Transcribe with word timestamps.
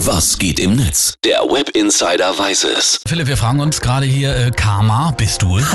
Was 0.00 0.38
geht 0.38 0.60
im 0.60 0.76
Netz? 0.76 1.14
Der 1.24 1.38
Web 1.38 1.70
Insider 1.70 2.38
weiß 2.38 2.64
es. 2.64 3.00
Philipp, 3.08 3.28
wir 3.28 3.36
fragen 3.38 3.60
uns 3.60 3.80
gerade 3.80 4.04
hier, 4.04 4.36
äh, 4.36 4.50
Karma, 4.50 5.12
bist 5.16 5.40
du? 5.40 5.58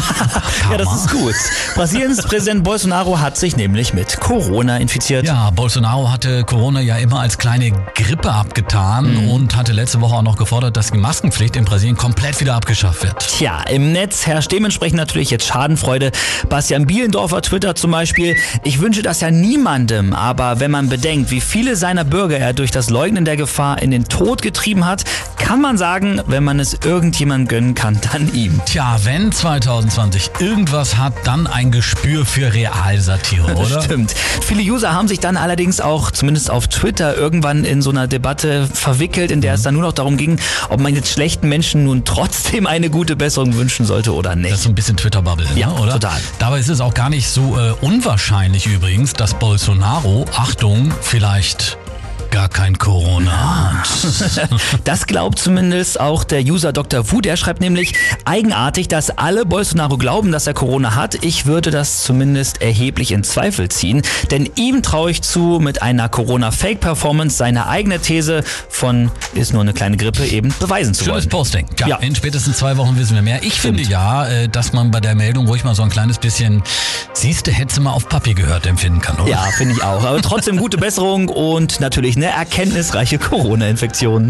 Ja, 0.70 0.78
das 0.78 0.94
ist 0.94 1.12
gut. 1.12 1.34
Brasiliens 1.76 2.22
Präsident 2.22 2.64
Bolsonaro 2.64 3.20
hat 3.20 3.36
sich 3.36 3.58
nämlich 3.58 3.94
mit 3.94 4.20
Corona 4.20 4.78
infiziert. 4.78 5.26
Ja, 5.26 5.50
Bolsonaro 5.50 6.10
hatte 6.10 6.44
Corona 6.44 6.80
ja 6.80 6.98
immer 6.98 7.20
als 7.20 7.38
kleine 7.38 7.72
Grippe 7.96 8.32
abgetan 8.32 9.28
und 9.28 9.56
hatte 9.56 9.74
letzte 9.74 10.00
Woche 10.00 10.16
auch 10.16 10.22
noch 10.22 10.38
gefordert, 10.38 10.78
dass 10.78 10.92
die 10.92 10.98
Maskenpflicht 10.98 11.56
in 11.58 11.66
Brasilien 11.66 11.98
komplett 11.98 12.40
wieder 12.40 12.54
abgeschafft 12.56 13.04
wird. 13.04 13.20
Tja, 13.20 13.64
im 13.64 13.92
Netz 13.92 14.28
herrscht 14.28 14.52
dementsprechend 14.52 14.98
natürlich 14.98 15.30
jetzt 15.32 15.48
Schadenfreude. 15.48 16.12
Bastian 16.48 16.86
Bielendorfer 16.86 17.42
twittert 17.42 17.78
zum 17.78 17.92
Beispiel, 17.92 18.38
ich 18.64 18.80
wünsche 18.80 19.02
das 19.02 19.20
ja 19.20 19.32
niemandem, 19.32 20.14
aber 20.14 20.60
wenn 20.60 20.72
man 20.72 20.88
bedenkt, 20.88 21.32
wie 21.32 21.42
viele 21.42 21.76
seiner 21.76 22.06
Bürger 22.06 22.38
er 22.38 22.54
durch 22.54 22.72
das 22.72 22.90
Leugnen 22.90 23.26
der 23.26 23.36
Gefahr 23.36 23.82
in 23.82 23.92
den 23.92 24.06
Tod 24.12 24.42
getrieben 24.42 24.86
hat, 24.86 25.04
kann 25.38 25.62
man 25.62 25.78
sagen, 25.78 26.22
wenn 26.28 26.44
man 26.44 26.60
es 26.60 26.74
irgendjemandem 26.84 27.48
gönnen 27.48 27.76
kann, 27.76 28.00
dann 28.12 28.34
ihm. 28.34 28.60
Tja, 28.66 28.98
wenn 29.04 29.32
2020 29.32 30.32
irgendwas 30.40 30.98
hat, 30.98 31.14
dann 31.24 31.48
ein 31.48 31.72
Gespür 31.72 32.26
für 32.26 32.54
Realsatire, 32.54 33.56
oder? 33.56 33.82
Stimmt. 33.82 34.14
Viele 34.46 34.62
User 34.62 34.94
haben 34.94 35.08
sich 35.08 35.20
dann 35.20 35.38
allerdings 35.38 35.80
auch, 35.80 36.12
zumindest 36.12 36.52
auf 36.52 36.68
Twitter, 36.68 37.16
irgendwann 37.16 37.64
in 37.64 37.82
so 37.82 37.90
einer 37.90 38.08
Debatte 38.08 38.68
verwickelt, 38.72 39.32
in 39.32 39.42
der 39.42 39.54
es 39.56 39.62
dann 39.64 39.74
nur 39.76 39.84
noch 39.84 39.94
darum 39.94 40.18
ging, 40.18 40.40
ob 40.70 40.80
man 40.82 40.94
jetzt 40.94 41.10
schlechten 41.12 41.48
Menschen 41.50 41.86
nun 41.86 42.04
trotzdem 42.06 42.68
eine 42.68 42.90
gute 42.90 43.16
Besserung 43.16 43.56
wünschen 43.56 43.86
sollte 43.86 44.14
oder 44.14 44.36
nicht. 44.36 44.52
Das 44.52 44.60
ist 44.60 44.64
so 44.64 44.70
ein 44.70 44.76
bisschen 44.76 44.98
Twitter-Bubble, 44.98 45.48
Ja, 45.56 45.68
ne, 45.68 45.74
oder? 45.76 45.94
total. 45.94 46.20
Dabei 46.40 46.60
ist 46.60 46.70
es 46.70 46.82
auch 46.82 46.94
gar 46.94 47.10
nicht 47.10 47.30
so 47.30 47.58
äh, 47.58 47.72
unwahrscheinlich 47.82 48.68
übrigens, 48.68 49.14
dass 49.14 49.34
Bolsonaro, 49.36 50.26
Achtung, 50.36 50.92
vielleicht 51.02 51.78
gar 52.30 52.50
kein 52.50 52.78
Corona 52.78 53.32
hat. 53.32 53.61
Das 54.84 55.06
glaubt 55.08 55.40
zumindest 55.40 56.00
auch 56.00 56.24
der 56.24 56.42
User 56.42 56.74
Dr. 56.74 57.12
Wu. 57.12 57.22
Der 57.22 57.36
schreibt 57.38 57.62
nämlich 57.62 57.94
eigenartig, 58.26 58.88
dass 58.88 59.10
alle 59.18 59.46
Bolsonaro 59.46 59.98
glauben, 59.98 60.32
dass 60.32 60.48
er 60.48 60.54
Corona 60.54 60.96
hat. 60.96 61.24
Ich 61.24 61.46
würde 61.46 61.72
das 61.72 62.04
zumindest 62.04 62.62
erheblich 62.62 63.12
in 63.12 63.24
Zweifel 63.24 63.70
ziehen, 63.70 64.02
denn 64.32 64.50
ihm 64.56 64.82
traue 64.84 65.12
ich 65.12 65.22
zu, 65.22 65.60
mit 65.62 65.82
einer 65.82 66.10
Corona-Fake-Performance 66.10 67.38
seine 67.38 67.68
eigene 67.68 68.00
These 68.00 68.44
von 68.70 69.12
ist 69.34 69.54
nur 69.54 69.62
eine 69.62 69.74
kleine 69.74 69.98
Grippe 69.98 70.26
eben 70.26 70.54
beweisen 70.60 70.94
zu 70.94 71.04
Schönes 71.06 71.24
wollen. 71.24 71.30
Posting. 71.30 71.66
Ja, 71.80 71.88
Ja. 71.88 71.96
in 71.98 72.16
spätestens 72.16 72.58
zwei 72.58 72.78
Wochen 72.78 72.98
wissen 72.98 73.16
wir 73.16 73.22
mehr. 73.22 73.44
Ich 73.44 73.60
finde 73.60 73.84
ja, 73.84 74.28
äh, 74.28 74.50
dass 74.50 74.74
man 74.74 74.92
bei 74.92 75.00
der 75.00 75.16
Meldung 75.16 75.48
ruhig 75.48 75.64
mal 75.64 75.76
so 75.76 75.84
ein 75.84 75.90
kleines 75.90 76.18
bisschen, 76.18 76.64
siehste, 77.14 77.52
hätte 77.52 77.80
mal 77.82 77.92
auf 77.92 78.10
Papi 78.10 78.34
gehört, 78.34 78.66
empfinden 78.66 79.02
kann, 79.02 79.18
oder? 79.20 79.30
Ja, 79.30 79.42
finde 79.58 79.76
ich 79.76 79.84
auch. 79.84 80.04
Aber 80.04 80.22
trotzdem 80.22 80.58
gute 80.58 80.78
Besserung 80.82 81.30
und 81.30 81.80
natürlich 81.80 82.16
eine 82.16 82.28
erkenntnisreiche 82.28 83.18
Corona-Infektion. 83.20 83.91
Lektion 83.92 84.24